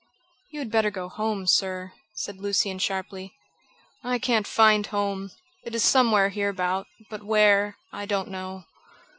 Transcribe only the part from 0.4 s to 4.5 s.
"You had better go home, sir," said Lucian sharply. "I can't